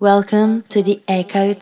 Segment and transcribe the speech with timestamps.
[0.00, 1.52] Welcome to the Echo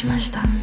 [0.00, 0.59] しました。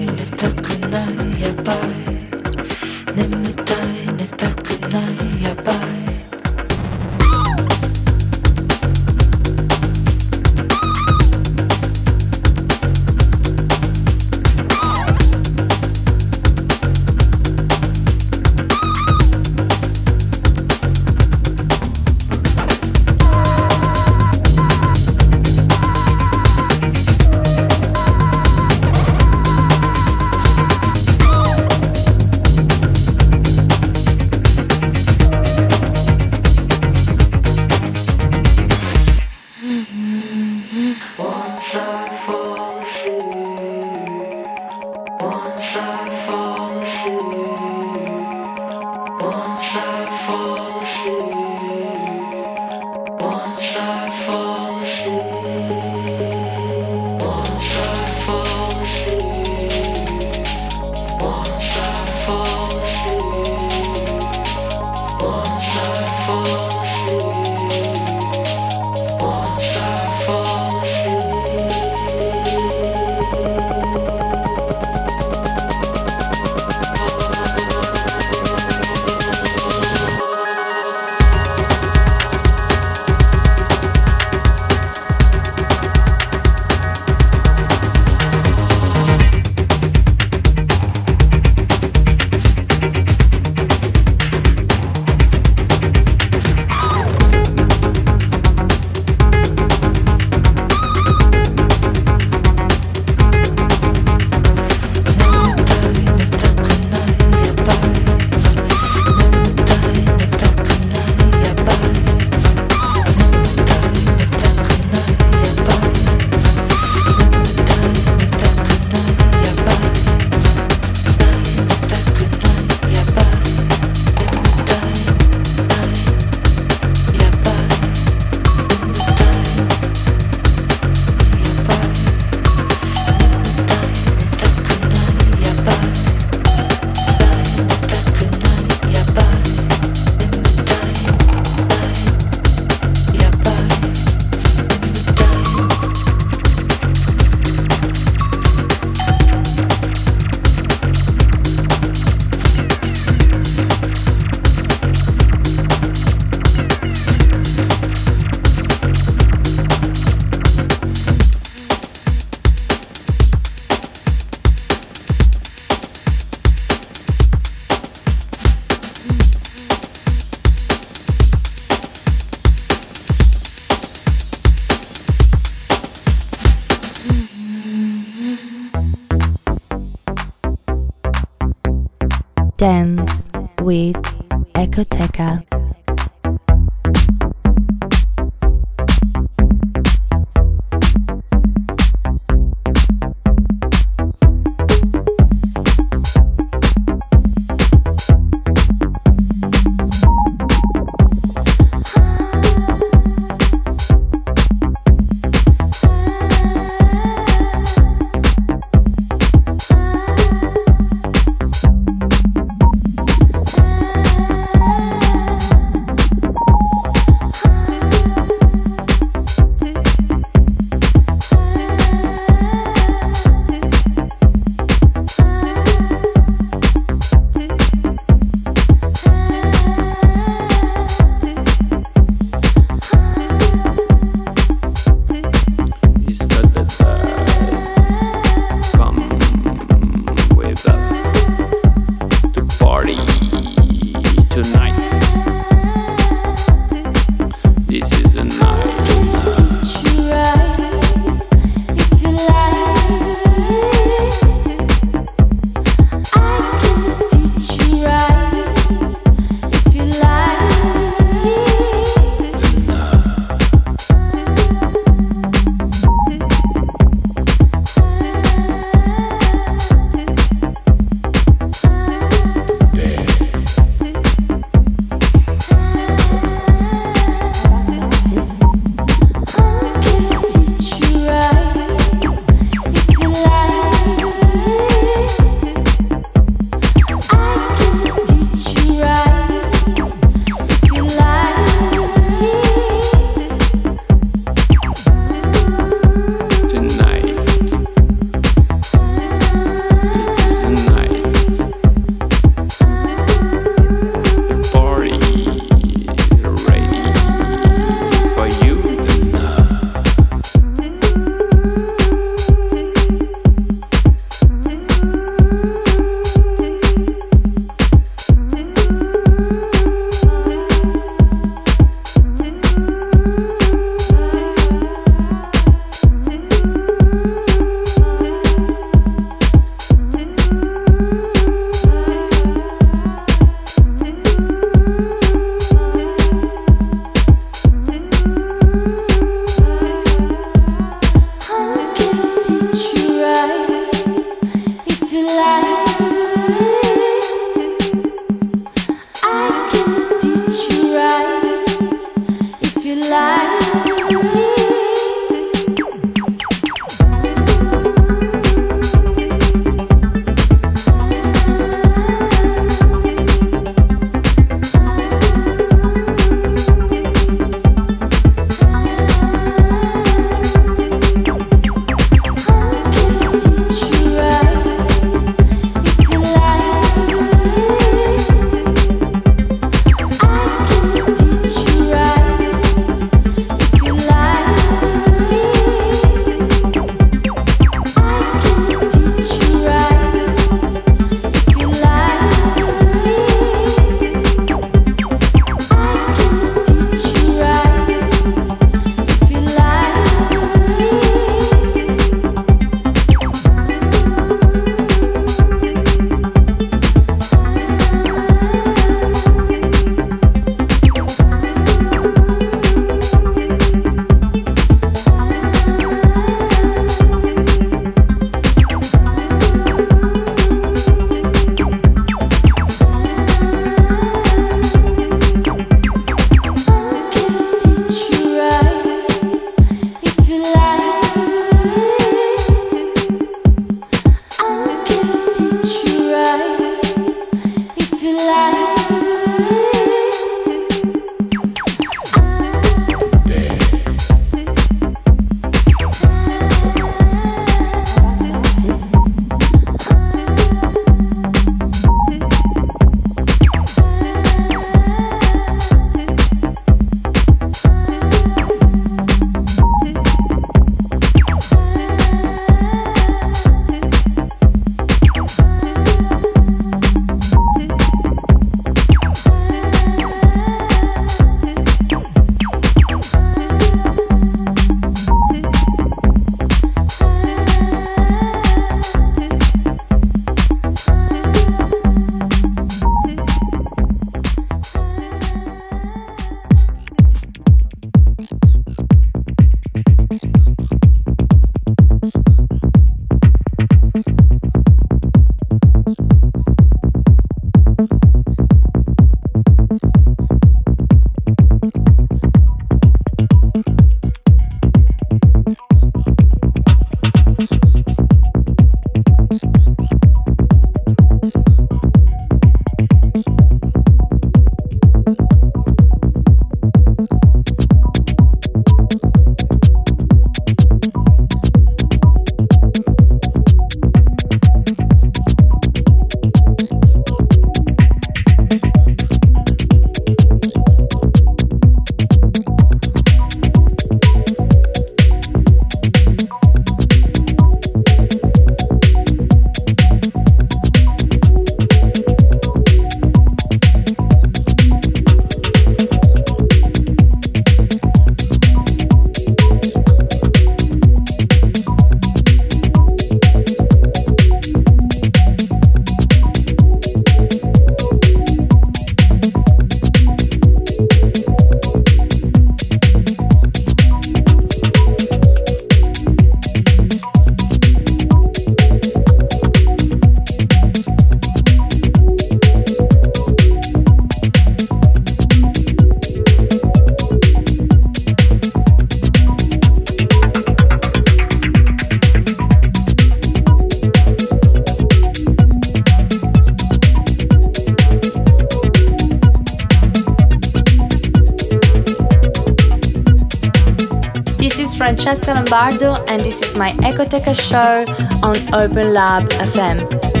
[595.31, 597.63] Lombardo, and this is my Echoteca show
[598.03, 600.00] on Open Lab FM.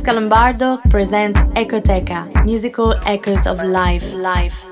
[0.00, 4.64] Francesca Lombardo presents Echoteca, musical echoes of life, life,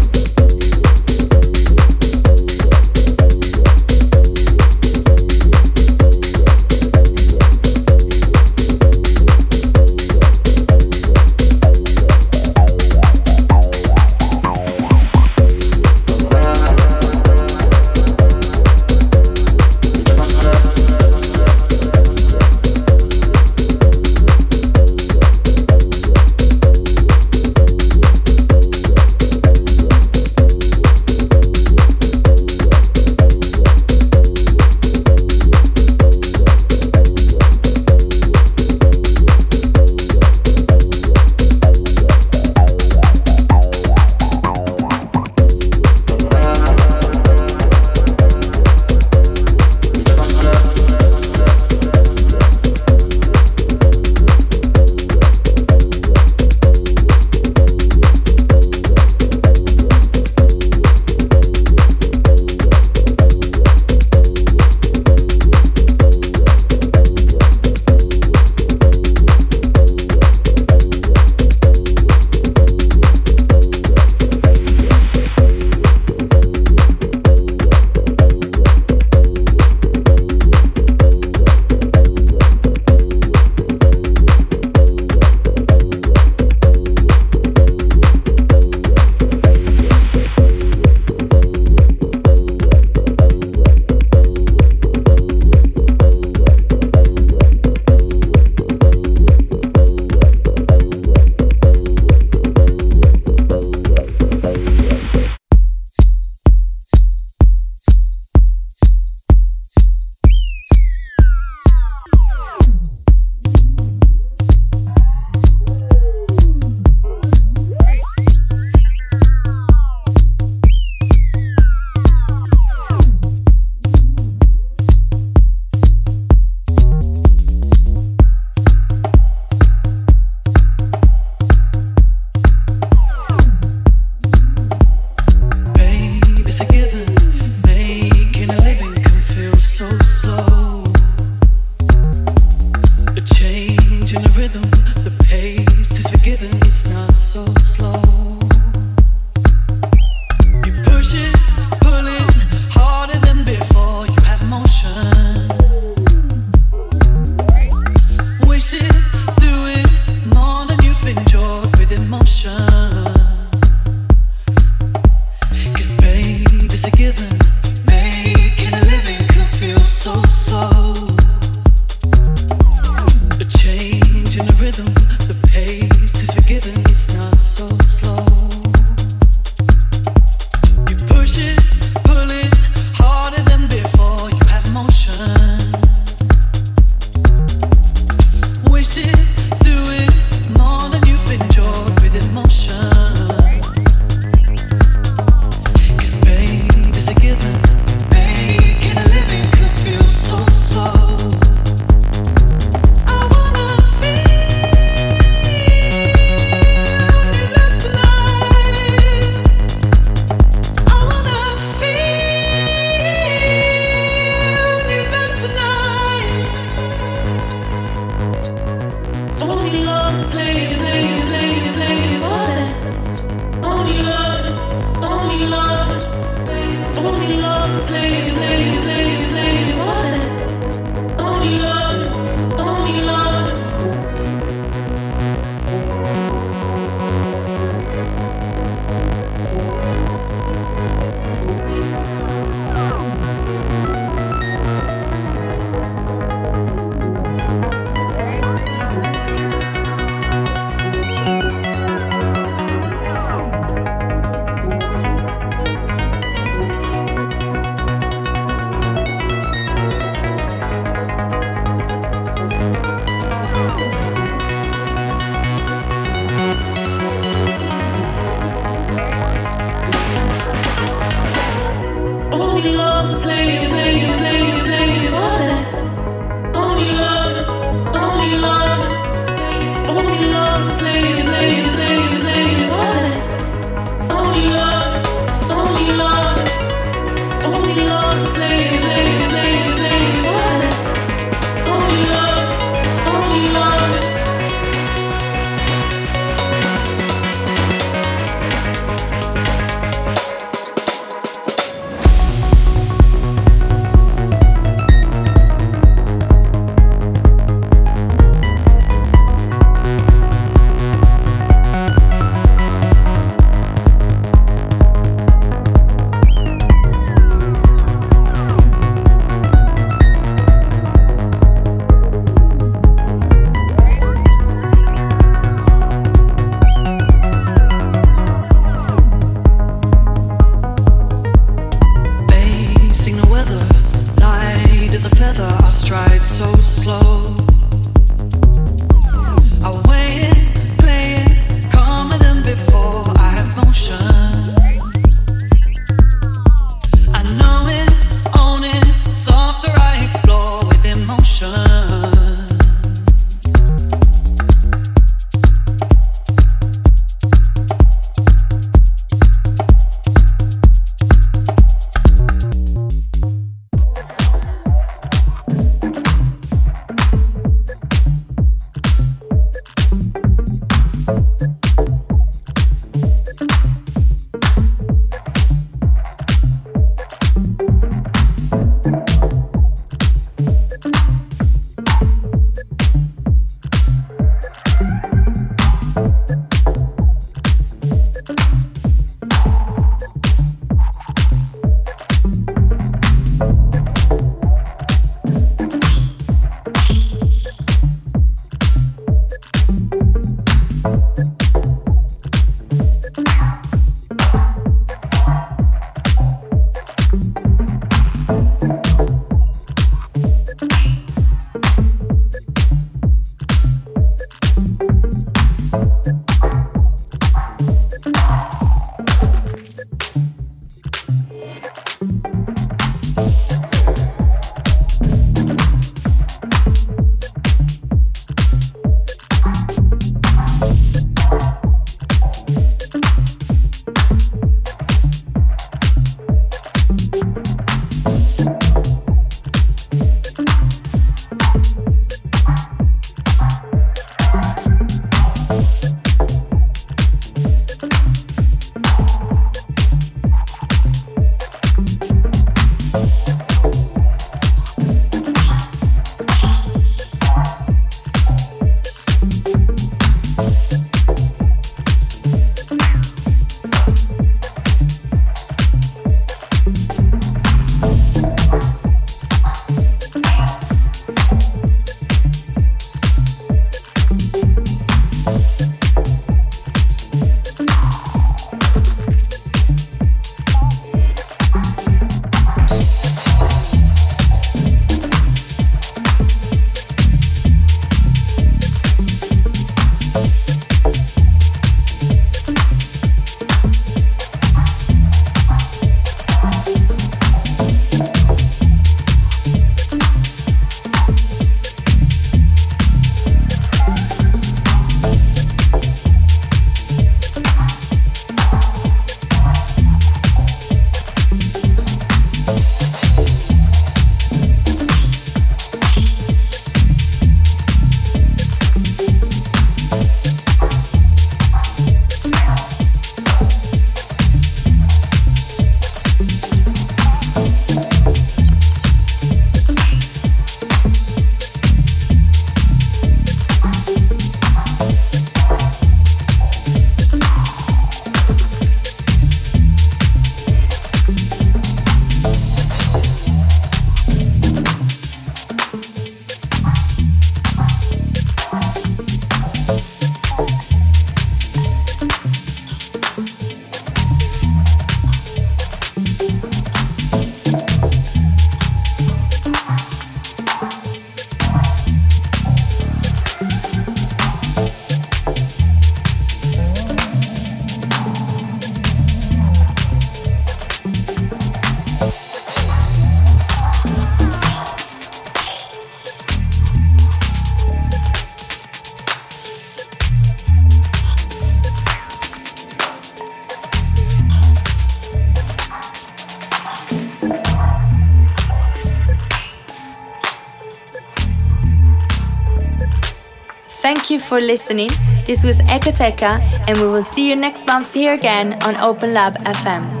[594.31, 594.89] for listening.
[595.25, 596.39] This was Echoteca,
[596.69, 600.00] and we will see you next month here again on Open Lab FM.